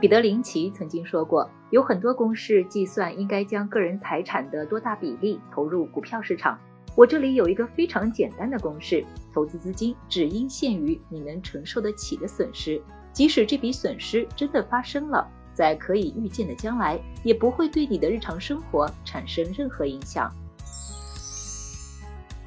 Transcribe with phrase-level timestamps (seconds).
[0.00, 6.58] 彼得林奇曾经说过，有很多公式计算应该将个人财产的多大比例投入股票市场。
[6.96, 12.80] 我这里有一个非常简单的公式：投资资金只应限于你能承受得起的损失，
[13.12, 20.32] 即使这笔损失真的发生了，在可以预见的将来，也不会对你的日常生活产生任何影响。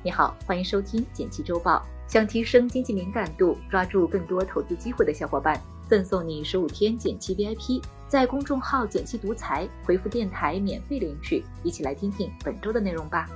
[0.02, 1.86] 你好，欢迎收听简七周报。
[2.08, 11.44] 想提升经济敏感度，抓住更多投资机会的小伙伴，赠送你十五天减七 VIP，在公众号“减七独裁回复“电台”免费领取。
[11.64, 13.30] 一起来听听本周的内容吧。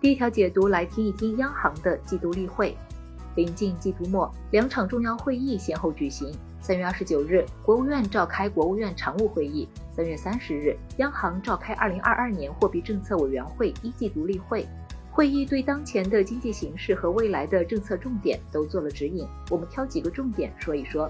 [0.00, 2.76] 第一条解读，来听一听央行的季度例会。
[3.36, 6.32] 临近季度末，两场重要会议先后举行。
[6.60, 14.66] 三月二十九日，国务院召开国务院常务会议；三月三十日，央行召开二零二二年货币政策委员会一季度例会。
[15.14, 19.24] 会议对当前的经济形势和未来的政策重点都做了指引。
[19.48, 21.08] 我们挑几个重点说一说。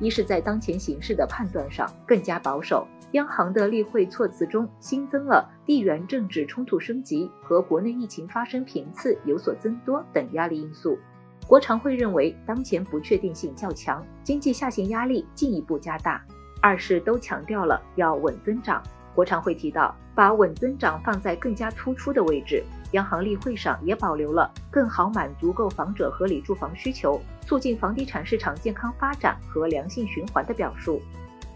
[0.00, 2.84] 一是，在当前形势的判断上更加保守。
[3.12, 10.98] 央行的例会措辞中新增了地缘政治冲突升级和国内疫情发生频次有所增多等压力因素。
[11.46, 16.20] 国常会认为当前不确定性较强，经济下行压力进一步加大。
[16.60, 18.82] 二是都强调了要稳增长。
[19.14, 22.64] 国常会提到，把稳增长放在更加突出的位置。
[22.94, 31.02] 央行例会上也保留了更好满足购房者合理住房需求、促进房地产市场健康发展和良性循环的表述。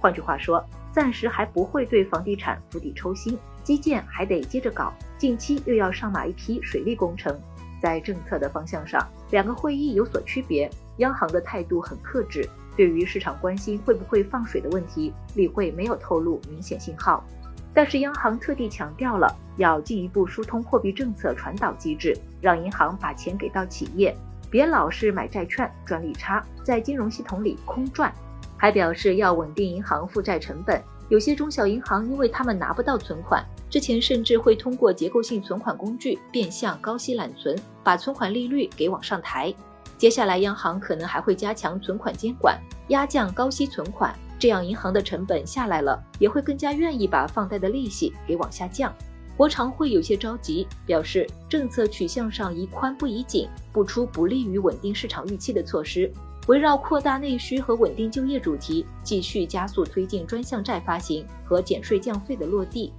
[0.00, 4.92] 换句话说，暂时还不会对房地产釜底抽薪，基建还得接着搞。
[5.16, 7.36] 近期又要上马一批水利工程。
[7.80, 10.68] 在政策的方向上，两个会议有所区别。
[10.96, 17.24] 央行的态度很克制，对于市场关心会不会放水的问题，例会没有透露明显信号。
[17.74, 24.16] 但是央行特地强调了要进一步疏通货币政策传导机制，让银行把钱给到企业，
[24.50, 28.12] 别老是买债券赚利差，在金融系统里空转。
[28.56, 39.54] 还表示要稳定银行负债成本，有些中小银行因为他们拿不到存款，之前甚至会通过结构性存款工具变相高息揽存，把存款利率给往上抬。
[39.96, 42.58] 接下来央行可能还会加强存款监管，
[42.88, 48.94] 压降高息存款，这样银行的成本下来了，也会更加愿意把放贷的利息给往下降。
[49.36, 56.12] 国常会有些着急，表示政策取向上宜宽不宜紧，不出不利于稳定市场预期的措施。
[56.48, 62.92] 围绕扩大内需和稳定就业主题，继续加速推进专项债发行和减税降费的落地。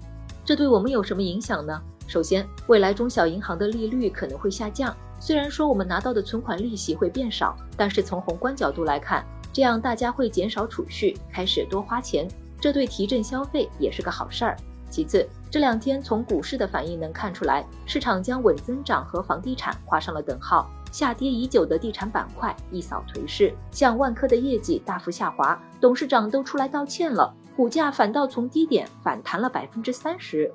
[0.46, 1.82] 这对我们有什么影响呢？
[2.08, 4.96] 首先，未来中小银行的利率可能会下降。
[5.20, 9.26] 虽然说我们拿到的存款利息会变少，但是从宏观角度来看，
[9.60, 12.26] 这样大家会减少储蓄，开始多花钱，
[12.62, 14.56] 这对提振消费也是个好事儿。
[14.90, 20.72] 其次，这两天从股市的反应能看出来，市场将稳增长和房地产画上了等号。
[20.94, 30.50] 下跌已久的地产板块一扫颓势，像万科的业绩大幅下滑，董事长都出来道歉了，股价反倒从低点反弹了百分之三十。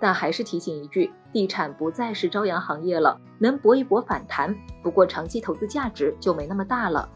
[0.00, 7.06] 但还是提醒一句，地产不再是朝阳行业了，能搏一搏反弹，不过长期投资价值就没那么大了。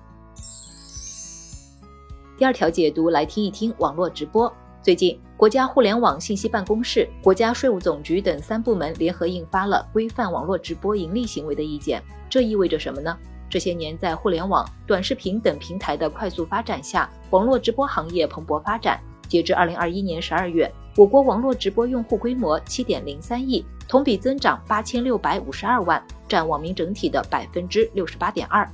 [2.43, 4.53] 第二条解读来听一听网络直播。
[4.83, 12.03] 最近，国家互联网信息办公室、国家税务总局等三部门联合印发了规范网络直播盈利行为的意见。
[12.29, 13.17] 这意味着什么呢？
[13.49, 18.99] 这些年，在互联网、短视频等平台的快速发展下，网络直播行业蓬勃发展。
[19.29, 28.69] 截至二零二一年十二月，我国网络直播用户规模七点零三亿，同比增长八千六百五十二万，占网民整体的百分之六十八点二。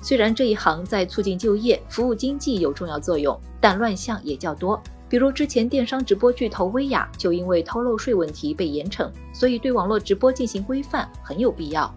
[0.00, 4.80] 虽然这一行在促进就业、服务经济有重要作用，但乱象也较多。
[5.08, 11.92] 比如之前电商直播巨头薇娅就因为偷漏税问题被严惩，所以对网络直播进行规范很有必要。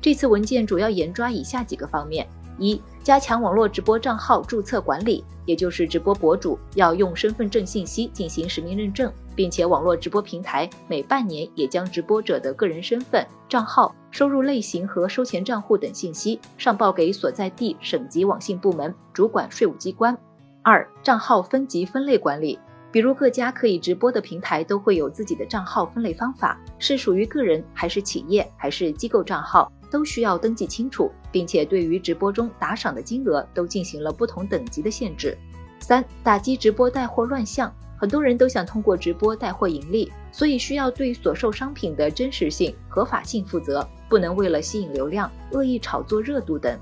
[0.00, 2.28] 这次文件主要严抓以下几个方面：
[2.58, 20.16] 一、加强网络直播账号注册管理，也就是直播博主要用身份证信息进行实名认证，并且网络直播平台每半年也将直播者的个人身份、账号、收入类型和收钱账户等信息上报给所在地省级网信部门主管税务机关。
[20.62, 22.58] 二、账号分级分类管理，
[22.90, 35.36] 比如各家可以直播的平台都会有自己的账号分类方法，是属于个人还是企业还是机构账号，都需要登记清楚，并且对于直播中打赏的金额都进行了不同等级的限制。
[35.78, 46.78] 三、打击直播带货乱象，很多人都想通过直播带货盈利，所以需要对所售商品的真实性、合法性负责，不能为了吸引流量恶意炒作热度等。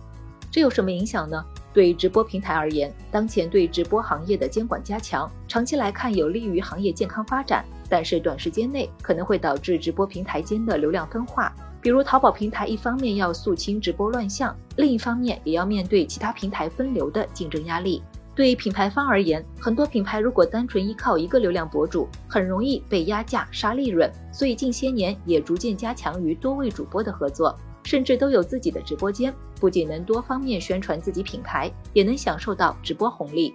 [0.50, 1.44] 这有什么影响呢？
[1.72, 7.64] 对直播平台而言，当前对直播行业的监管加强，长期来看有利于行业健康发展。
[7.88, 11.54] 但是短时间内可能会导致直播平台间的流量分化。
[11.80, 18.02] 比如淘宝平台一方面要肃清直播乱象，另一方面也要面对其他平台分流的竞争压力。
[18.34, 24.10] 对品牌方而言，很多品牌如果单纯依靠一个流量博主，很容易被压价杀利润。
[24.32, 33.54] 所以近些年也逐渐加强与多位主播的合作，甚至都有自己的直播间，不仅能多方面宣传自己品牌，也能享受到直播红利。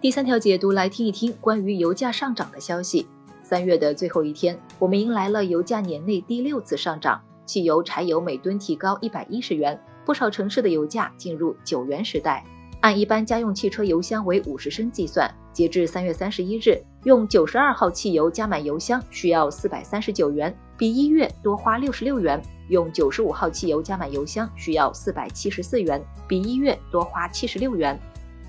[0.00, 3.06] 第三条解读来听一听关于油价上涨的消息。
[3.42, 12.44] 三月的最后一天，我们迎来了油价年内第六次上涨，汽油、柴油每吨提高一百一十元，不少城市的油价进入九元时代。
[12.80, 27.96] 按一般家用汽车油箱为五十升计算，截至三月三十一日，用九十二号汽油加满油箱需要四百三十九元，比一月多花六十六元；用九十五号汽油加满油箱需要四百七十四元，比一月多花七十六元。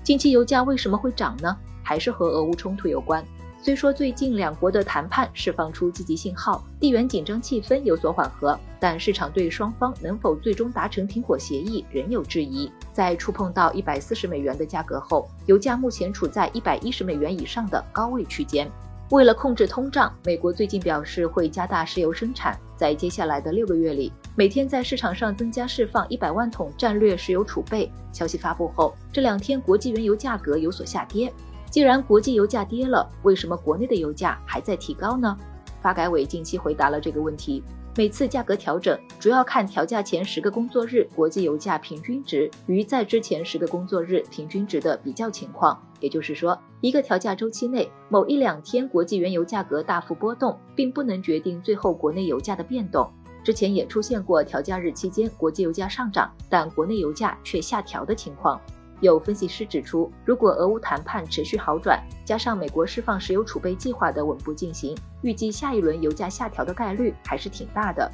[0.02, 1.56] 近期油价为什么会涨呢？
[1.84, 3.24] 还是和俄乌冲突有关。
[3.64, 12.70] 虽说最近两国的谈判释放出积极信号，地缘紧张气氛有所缓和，但市场对双方能否最终达成停火协议仍有质疑。
[12.92, 18.70] 在触碰到一百四十美元的价格后，油价目前处在一百一十美元以上的高位区间。
[19.08, 27.90] 为了控制通胀，美国最近表示会加大石油生产，在接下来的六个月里，每天在市场上增加释放一百万桶战略石油储备。
[28.12, 31.32] 消息发布后，这两天国际原油价格有所下跌。
[31.74, 35.36] 既然国际油价跌了，为什么国内的油价还在提高呢？
[35.82, 37.64] 发改委近期回答了这个问题。
[37.96, 45.76] 每次价格调整主要看调价前十个工作日国际油价平均值与在之前十个工作日平均值的比较情况。
[45.98, 53.10] 也就是说，一个调价周期内某一两天国际原油价格大幅波动，并不能决定最后国内油价的变动。
[53.42, 58.60] 之前也出现过调价日期间国际油价上涨，但国内油价却下调的情况。
[59.00, 68.10] 有分析师指出，如果俄乌谈判持续好转，加上美国释放石油储备计划的稳步进行，预计下一轮油价下调的概率还是挺大的。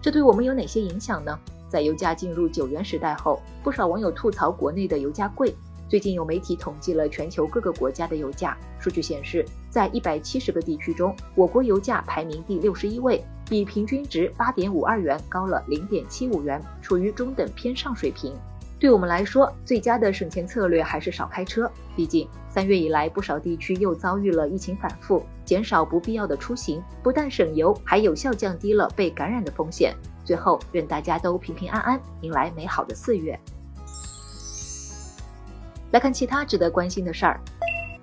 [0.00, 1.38] 这对我们有哪些影响呢？
[1.68, 5.54] 在油价进入九元时代后，不少网友吐槽国内的油价贵。
[5.88, 18.32] 最近有媒体统计了全球各个国家的油价，数据显示，在一百七十个地区中，我国油价排名第六十一位，比平均值八点五二元高了零点七五元，处于中等偏上水平。
[18.80, 21.70] 对我们来说，最佳的省钱策略还是少开车。
[21.94, 29.94] 毕竟三月以来，不少地区又遭遇了疫情反复，减少不必要的出行，不但省油，还有效降低了被感染的风险。
[30.24, 33.38] 最后，愿大家都平平安安，迎来美好的四月。
[35.90, 37.38] 来看其他值得关心的事儿，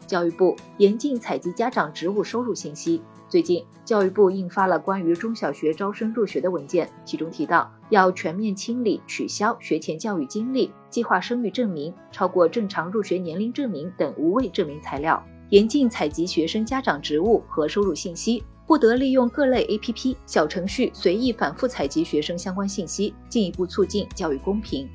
[0.06, 3.01] 教育部严禁采集家长职务收入信息。
[3.29, 24.88] 最近，教育部印发了关于中小学招生入学的文件，其中提到要全面清理、取消学前教育经历、计划生育证明、超过正常入学年龄证明等无谓证明材料，严禁采集学生家长职务和收入信息，不得利用各类 APP、小程序随意反复采集学生相关信息，进一步促进教育公平。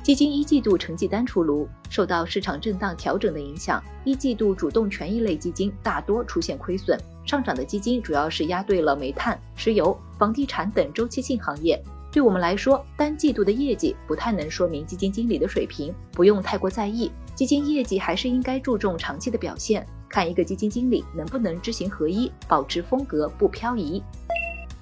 [0.00, 6.96] 基金一季度成绩单出炉，受到市场震荡调整的影响，一季度主动权益类基金大多出现亏损。
[7.28, 11.78] 上涨的基金主要是压对了煤炭、石油、房地产等周期性行业。
[12.10, 17.12] 对我们来说，单季度的业绩不太能说明基金经理的水平，不用太过在意。
[17.34, 24.02] 基金业绩还是应该注重长期的表现，看一个基金经理能不能知行合一，保持风格不漂移。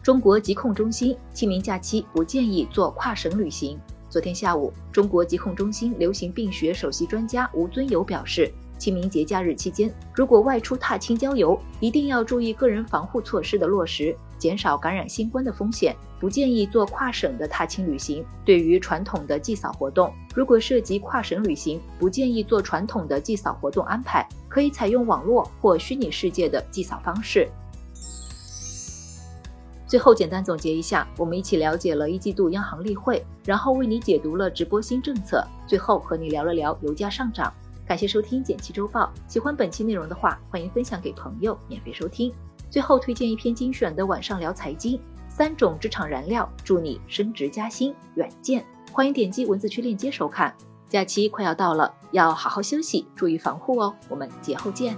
[0.01, 3.77] 中国疾控中心清明假期不建议做跨省旅行。
[4.09, 8.49] 昨天下午，中国疾控中心流行病学首席专家吴尊友表示，
[8.79, 15.97] 清明节假日期间，如果外出踏青郊游，一定要注意个人防护措施的落实，减少感染新冠的风险。
[16.19, 18.25] 不建议做跨省的踏青旅行。
[18.43, 27.47] 对于传统的祭扫活动，如果涉及跨省旅行，不建议做传统的祭扫活动安排，可以采用网络或虚拟世界的祭扫方式。
[29.87, 37.53] 最后简单总结一下，我们一起了解了一季度央行例会，然后为你解读了直播新政策，最后和你聊了聊油价上涨。
[37.87, 42.33] 感谢收听简七周报，喜欢本期内容的话，欢迎分享给朋友免费收听。
[42.69, 47.95] 最后推荐一篇精选的晚上聊财经，三种职场燃料，祝你升职加薪。
[48.17, 50.53] 远见，欢迎点击文字区链接收看。
[50.89, 53.95] 假期快要到了，要好好休息，注意防护哦。
[54.09, 54.97] 我们节后见。